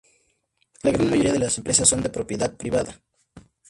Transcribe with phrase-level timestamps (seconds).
[0.81, 2.99] La gran mayoría de las empresas son de propiedad privada.